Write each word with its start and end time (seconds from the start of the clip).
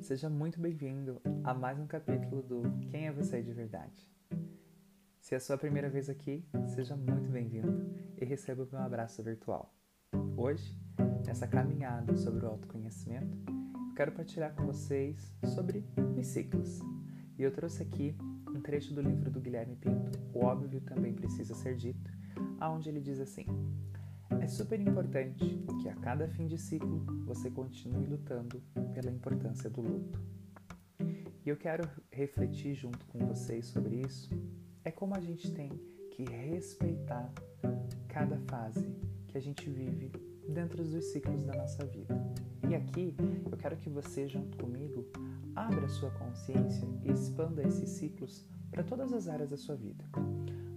Seja 0.00 0.30
muito 0.30 0.58
bem-vindo 0.58 1.20
a 1.44 1.52
mais 1.52 1.78
um 1.78 1.86
capítulo 1.86 2.40
do 2.40 2.62
Quem 2.90 3.08
é 3.08 3.12
Você 3.12 3.42
de 3.42 3.52
Verdade. 3.52 4.08
Se 5.20 5.34
é 5.34 5.36
a 5.36 5.40
sua 5.40 5.58
primeira 5.58 5.90
vez 5.90 6.08
aqui, 6.08 6.42
seja 6.66 6.96
muito 6.96 7.30
bem-vindo 7.30 7.94
e 8.16 8.24
receba 8.24 8.62
o 8.62 8.68
meu 8.72 8.80
abraço 8.80 9.22
virtual. 9.22 9.70
Hoje, 10.34 10.74
nessa 11.26 11.46
caminhada 11.46 12.16
sobre 12.16 12.46
o 12.46 12.48
autoconhecimento, 12.48 13.36
eu 13.90 13.94
quero 13.94 14.12
partilhar 14.12 14.54
com 14.54 14.64
vocês 14.64 15.30
sobre 15.54 15.84
os 16.18 16.26
ciclos. 16.26 16.80
E 17.38 17.42
eu 17.42 17.52
trouxe 17.52 17.82
aqui 17.82 18.16
um 18.48 18.62
trecho 18.62 18.94
do 18.94 19.02
livro 19.02 19.30
do 19.30 19.42
Guilherme 19.42 19.76
Pinto, 19.76 20.18
O 20.32 20.46
Óbvio 20.46 20.80
Também 20.80 21.12
Precisa 21.12 21.54
Ser 21.54 21.76
Dito, 21.76 22.10
aonde 22.58 22.88
ele 22.88 23.02
diz 23.02 23.20
assim: 23.20 23.44
super 24.48 24.80
importante 24.80 25.62
que 25.82 25.88
a 25.88 25.94
cada 25.96 26.26
fim 26.26 26.46
de 26.46 26.56
ciclo 26.56 27.04
você 27.26 27.50
continue 27.50 28.06
lutando 28.06 28.62
pela 28.94 29.10
importância 29.10 29.68
do 29.68 29.82
luto. 29.82 30.20
E 31.44 31.48
eu 31.48 31.56
quero 31.56 31.88
refletir 32.10 32.74
junto 32.74 33.04
com 33.06 33.18
vocês 33.26 33.66
sobre 33.66 33.96
isso. 33.96 34.30
É 34.84 34.90
como 34.90 35.14
a 35.14 35.20
gente 35.20 35.52
tem 35.52 35.70
que 36.10 36.24
respeitar 36.24 37.32
cada 38.08 38.38
fase 38.48 38.90
que 39.28 39.36
a 39.36 39.40
gente 39.40 39.68
vive 39.68 40.10
dentro 40.48 40.82
dos 40.82 41.04
ciclos 41.12 41.44
da 41.44 41.54
nossa 41.54 41.84
vida. 41.84 42.18
E 42.68 42.74
aqui 42.74 43.14
eu 43.50 43.56
quero 43.56 43.76
que 43.76 43.88
você, 43.88 44.26
junto 44.26 44.56
comigo, 44.56 45.06
abra 45.54 45.88
sua 45.88 46.10
consciência 46.10 46.88
e 47.02 47.10
expanda 47.10 47.62
esses 47.62 47.90
ciclos 47.90 48.44
para 48.70 48.82
todas 48.82 49.12
as 49.12 49.28
áreas 49.28 49.50
da 49.50 49.56
sua 49.56 49.76
vida. 49.76 50.04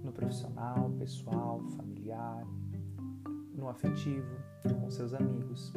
No 0.04 0.12
profissional, 0.12 0.92
pessoal, 0.92 1.62
familiar, 1.78 2.46
no 3.62 3.70
afetivo, 3.70 4.28
com 4.80 4.90
seus 4.90 5.14
amigos, 5.14 5.72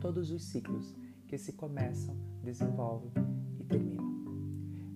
todos 0.00 0.30
os 0.30 0.44
ciclos 0.44 0.96
que 1.28 1.36
se 1.36 1.52
começam, 1.52 2.16
desenvolvem 2.42 3.12
e 3.60 3.64
terminam. 3.64 4.10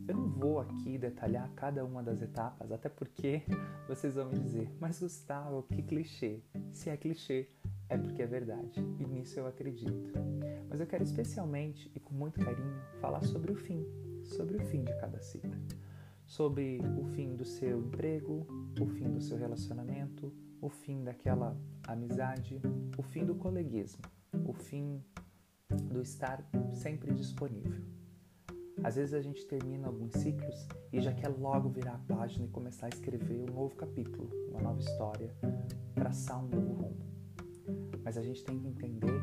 Eu 0.08 0.16
não 0.16 0.30
vou 0.30 0.58
aqui 0.58 0.96
detalhar 0.96 1.50
cada 1.54 1.84
uma 1.84 2.02
das 2.02 2.22
etapas, 2.22 2.72
até 2.72 2.88
porque 2.88 3.42
vocês 3.86 4.14
vão 4.14 4.30
me 4.30 4.38
dizer, 4.38 4.74
mas 4.80 4.98
Gustavo, 4.98 5.64
que 5.64 5.82
clichê. 5.82 6.40
Se 6.72 6.88
é 6.88 6.96
clichê, 6.96 7.50
é 7.90 7.98
porque 7.98 8.22
é 8.22 8.26
verdade, 8.26 8.80
e 8.98 9.04
nisso 9.04 9.38
eu 9.38 9.46
acredito. 9.46 10.14
Mas 10.70 10.80
eu 10.80 10.86
quero 10.86 11.04
especialmente 11.04 11.92
e 11.94 12.00
com 12.00 12.14
muito 12.14 12.40
carinho 12.40 12.80
falar 12.98 13.22
sobre 13.24 13.52
o 13.52 13.56
fim, 13.56 13.86
sobre 14.22 14.56
o 14.56 14.60
fim 14.60 14.84
de 14.84 14.98
cada 15.00 15.20
ciclo. 15.20 15.52
Sobre 16.24 16.80
o 16.98 17.04
fim 17.14 17.36
do 17.36 17.44
seu 17.44 17.78
emprego, 17.78 18.46
o 18.80 18.86
fim 18.86 19.12
do 19.12 19.20
seu 19.20 19.36
relacionamento, 19.36 20.32
o 20.60 20.68
fim 20.68 21.02
daquela 21.04 21.56
amizade, 21.86 22.60
o 22.96 23.02
fim 23.02 23.24
do 23.24 23.34
coleguismo, 23.34 24.02
o 24.46 24.52
fim 24.52 25.02
do 25.92 26.00
estar 26.00 26.48
sempre 26.72 27.12
disponível. 27.12 27.84
Às 28.82 28.96
vezes 28.96 29.14
a 29.14 29.20
gente 29.20 29.44
termina 29.46 29.86
alguns 29.88 30.12
ciclos 30.12 30.68
e 30.92 31.00
já 31.00 31.12
quer 31.12 31.28
logo 31.28 31.68
virar 31.68 31.94
a 31.94 32.14
página 32.14 32.44
e 32.44 32.48
começar 32.48 32.86
a 32.86 32.88
escrever 32.90 33.40
um 33.50 33.54
novo 33.54 33.74
capítulo, 33.74 34.30
uma 34.50 34.60
nova 34.60 34.80
história, 34.80 35.34
traçar 35.94 36.44
um 36.44 36.48
novo 36.48 36.72
rumo. 36.74 37.06
Mas 38.04 38.16
a 38.16 38.22
gente 38.22 38.44
tem 38.44 38.58
que 38.58 38.68
entender 38.68 39.20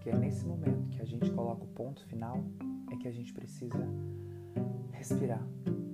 que 0.00 0.10
é 0.10 0.16
nesse 0.16 0.44
momento 0.46 0.88
que 0.90 1.00
a 1.00 1.04
gente 1.04 1.30
coloca 1.32 1.64
o 1.64 1.68
ponto 1.68 2.04
final 2.06 2.44
é 2.92 2.96
que 2.96 3.08
a 3.08 3.10
gente 3.10 3.32
precisa 3.32 3.86
respirar 4.92 5.44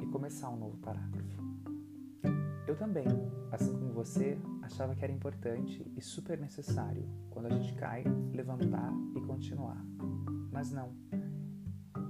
e 0.03 0.07
começar 0.07 0.51
um 0.51 0.57
novo 0.57 0.77
parágrafo. 0.79 1.43
Eu 2.67 2.77
também, 2.77 3.07
assim 3.53 3.73
como 3.73 3.86
você, 4.07 4.39
achava 4.63 4.95
que 4.95 5.03
era 5.03 5.13
importante 5.13 5.85
e 5.97 6.01
super 6.01 6.39
necessário, 6.39 7.05
quando 7.29 7.47
a 7.47 7.51
gente 7.51 7.75
cai, 7.75 8.05
levantar 8.33 8.93
e 9.17 9.21
continuar. 9.21 9.85
Mas 10.53 10.71
não. 10.71 10.95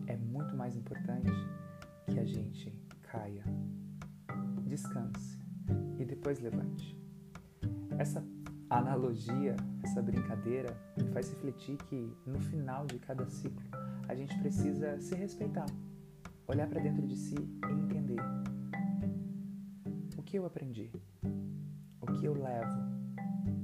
É 0.07 0.15
muito 0.15 0.55
mais 0.55 0.77
importante 0.77 1.33
que 2.07 2.19
a 2.19 2.25
gente 2.27 2.71
caia, 3.03 3.45
descanse 4.67 5.39
e 5.99 6.05
depois 6.05 6.39
levante. 6.39 7.01
Essa 7.99 8.23
analogia, 8.69 9.57
essa 9.83 10.03
brincadeira 10.03 10.77
me 10.99 11.09
faz 11.15 11.31
refletir 11.31 11.79
que 11.79 12.15
no 12.27 12.39
final 12.41 12.87
de 12.87 12.99
cada 12.99 13.27
ciclo 13.27 13.67
a 14.07 14.15
gente 14.15 14.39
precisa 14.39 15.01
se 15.01 15.15
respeitar, 15.15 15.67
olhar 16.47 16.69
para 16.69 16.81
dentro 16.81 17.07
de 17.07 17.17
si 17.17 17.37
e 17.37 17.73
entender 17.73 18.21
que 20.27 20.37
eu 20.37 20.45
aprendi? 20.45 20.91
Que 22.19 22.25
eu 22.25 22.33
levo 22.33 22.81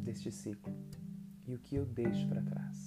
deste 0.05 0.31
ciclo? 0.31 0.75
E 1.47 1.55
o 1.55 1.59
que 1.59 1.77
eu 1.77 1.87
deixo 1.87 2.29
para 2.29 2.43
trás? 2.43 2.85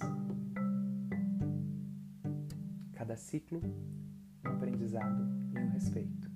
Cada 2.92 3.16
ciclo, 3.16 3.60
um 4.44 4.48
aprendizado 4.48 5.26
e 5.52 5.58
um 5.58 5.68
respeito. 5.70 6.30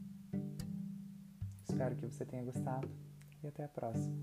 Espero 1.62 1.94
que 1.94 2.06
você 2.06 2.26
tenha 2.26 2.44
gostado 2.44 2.90
e 3.42 3.46
até 3.46 3.64
a 3.64 3.68
próxima. 3.68 4.16